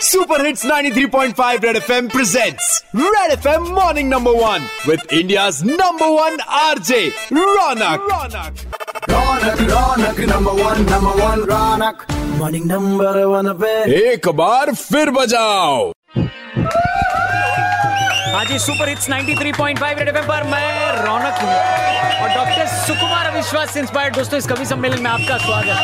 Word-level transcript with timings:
Super 0.00 0.38
Hits 0.44 0.64
93.5 0.64 1.62
Red 1.64 1.76
FM 1.76 2.08
presents 2.08 2.84
Red 2.94 3.32
FM 3.36 3.74
Morning 3.74 4.08
Number 4.08 4.32
One 4.32 4.62
with 4.86 5.00
India's 5.12 5.64
number 5.64 6.08
one 6.08 6.38
RJ 6.38 7.10
Ronak. 7.34 7.98
Ronak. 8.10 8.60
Ronak 9.10 9.60
Ronak 9.70 10.20
number 10.30 10.62
one 10.62 10.80
number 10.90 11.22
one 11.22 11.40
Ronak 11.50 12.06
morning 12.38 12.66
number 12.70 13.18
one 13.24 13.52
पे 13.60 13.72
एक 13.98 14.28
बार 14.40 14.72
फिर 14.74 15.10
बजाओ। 15.18 15.92
हाँ 18.34 18.44
जी 18.44 18.58
super 18.58 18.88
hits 18.88 19.08
93.5 19.10 19.98
red 19.98 20.08
FM 20.08 20.26
पर 20.28 20.44
मैं 20.50 21.04
रौनक 21.04 21.40
हूँ। 21.42 21.54
और 22.22 22.28
डॉक्टर 22.34 22.66
सुकुमार 22.86 23.26
अविश्वास 23.26 23.76
इंस्पायर्ड 23.76 24.16
दोस्तों 24.16 24.38
इस 24.38 24.46
कवि 24.46 24.66
सम्मेलन 24.66 25.02
में 25.02 25.10
आपका 25.10 25.38
स्वागत। 25.46 25.78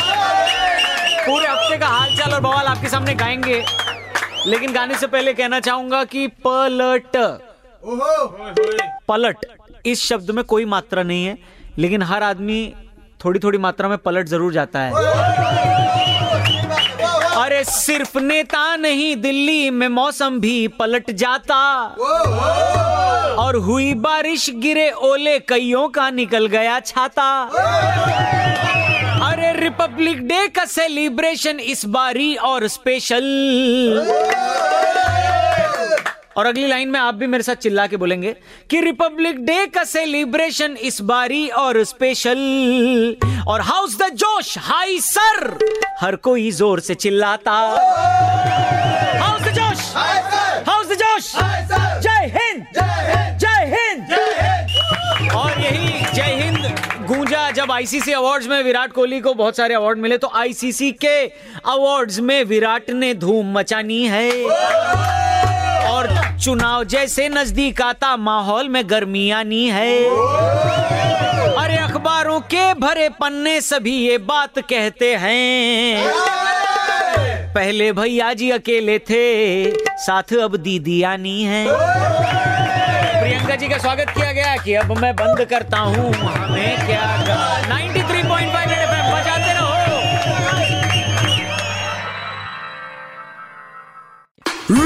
पूरे 1.27 1.47
हफ़्ते 1.47 1.79
का 1.79 1.87
हालचाल 1.87 2.33
और 2.35 2.41
बवाल 2.41 2.67
आपके 2.67 2.89
सामने 2.89 3.15
गाएँगे। 3.25 3.65
लेकिन 4.47 4.73
गाने 4.73 4.95
से 4.95 5.07
पहले 5.07 5.33
कहना 5.35 5.61
चाहूँगा 5.61 6.05
कि 6.05 6.27
पलट। 6.47 7.17
पलट 9.09 9.47
इस 9.87 10.03
शब्द 10.05 10.31
में 10.31 10.45
कोई 10.45 10.65
मात्रा 10.65 11.03
नहीं 11.03 11.25
है 11.25 11.37
लेकिन 11.79 12.03
हर 12.03 12.23
आदमी 12.23 12.75
थोड़ी 13.25 13.41
थोड़ी 13.41 13.59
मात्रा 13.59 13.89
में 13.89 13.97
पलट 13.99 14.27
ज़रूर 14.29 14.53
जाता 14.53 14.81
है। 14.81 14.93
अरे 17.37 17.63
सिर्फ़ 17.65 18.19
नेता 18.19 18.65
नहीं 18.77 19.15
दिल्ली 19.17 19.71
में 19.71 19.89
मौसम 19.89 20.39
भी 20.41 20.57
पलट 20.79 21.11
जाता। 21.13 21.57
और 23.39 23.57
हुई 23.57 23.93
बारिश 24.03 24.49
गिरे 24.57 24.91
ओले 25.03 25.39
कईयों 25.49 25.89
का 25.89 26.09
निकल 26.11 26.47
गया 26.47 26.79
छाता। 26.81 27.29
रिपब्लिक 29.57 30.21
डे 30.29 30.47
का 30.49 30.65
सेलिब्रेशन 30.65 31.61
इस 31.61 31.85
बारी 31.87 32.35
और 32.37 32.67
स्पेशल। 32.69 33.25
और 36.37 36.47
अगली 36.47 36.67
लाइन 36.67 36.89
में 36.89 36.99
आप 37.01 37.15
भी 37.15 37.27
मेरे 37.27 37.43
साथ 37.43 37.55
चिल्ला 37.55 37.87
के 37.87 37.97
बोलेंगे 37.97 38.35
कि 38.71 38.81
रिपब्लिक 38.81 39.45
डे 39.47 39.67
का 39.67 39.85
सेलिब्रेशन 39.85 40.77
इस 40.83 41.01
बारी 41.03 41.47
और 41.49 41.83
स्पेशल। 41.85 42.39
और 43.49 43.61
how's 43.61 43.97
the 43.99 44.09
josh? 44.15 44.57
High 44.59 44.99
sir 45.01 45.59
हर 46.01 46.17
कोई 46.17 46.51
ज़ोर 46.51 46.81
से 46.81 46.95
चिल्लाता। 46.95 47.53
How's 49.23 49.43
the 49.43 49.55
josh? 49.55 49.93
How's 50.69 50.87
the 50.87 50.99
josh? 51.03 51.33
जय 52.03 52.33
हिंद! 52.37 52.67
जय 53.39 53.77
हिंद! 53.77 55.33
और 55.35 55.61
यही 55.61 56.05
जय 56.15 56.35
हिंद। 56.43 56.94
गूंजा 57.07 57.51
जब 57.51 57.71
आईसीसी 57.73 58.13
अवार्ड्स 58.13 58.47
में 58.49 58.63
विराट 58.63 58.93
कोहली 58.93 59.21
को 59.21 59.33
बहुत 59.35 59.57
सारे 59.57 59.75
अवार्ड 59.75 59.99
मिले 59.99 60.17
तो 60.19 60.29
आईसीसी 60.35 60.91
के 60.95 61.27
अवार्ड्स 61.67 62.19
में 62.21 62.45
विराट 62.45 62.91
ने 62.91 63.13
धूम 63.15 63.53
मचानी 63.53 64.03
है। 64.09 64.31
और 65.85 66.09
चुनाव 66.45 66.85
जैसे 66.85 67.29
नज़दीक 67.29 67.83
आता 67.83 68.17
माहौल 68.17 68.69
में 68.69 68.83
गर्मी 68.91 69.31
आनी 69.31 69.67
है। 69.71 69.93
अरे 71.55 71.77
अखबारों 71.79 72.41
के 72.55 72.73
भरे 72.75 73.09
पन्ने 73.21 73.61
सभी 73.61 73.97
ये 73.99 74.19
बात 74.25 74.59
कहते 74.61 75.15
हैं। 75.17 76.09
पहले 77.55 77.93
भैया 77.93 78.33
जी 78.33 78.51
अकेले 78.51 78.99
थे, 79.01 79.71
साथ 79.99 80.35
अब 80.43 80.57
दीदी 80.57 81.03
आनी 81.03 81.43
है। 81.43 81.65
प्रियंका 83.45 83.67
जी 83.67 83.69
का 83.69 83.79
स्वागत 83.79 84.11
किया 84.11 84.33
गया 84.33 84.57
कि 84.57 84.75
अब 84.75 84.93
मैं 84.99 85.15
बंद 85.17 85.45
करता 85.45 85.79
हूँ। 85.79 86.13
हमें 86.15 86.87
क्या 86.87 87.03
93.5 87.69 88.69
रेड 88.69 88.79
एफएम 88.79 89.07
बजाते 89.15 89.53
रहो। 89.55 89.73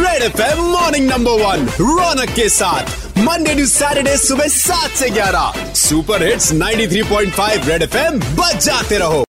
Red 0.05 0.23
FM 0.31 0.59
Morning 0.73 1.06
Number 1.12 1.36
One 1.45 1.62
रौनक 1.81 2.34
के 2.36 2.48
साथ। 2.48 3.19
मंडे 3.19 3.55
टू 3.55 3.67
सैटरडे 3.67 4.17
सुबह 4.17 4.48
सात 4.48 4.91
से 4.91 5.11
ग्यारह। 5.11 5.73
सुपर 5.75 6.27
हिट्स 6.27 6.53
93.5 6.53 7.69
रेड 7.69 7.83
एफएम 7.83 8.20
बजाते 8.20 8.98
रहो। 8.98 9.25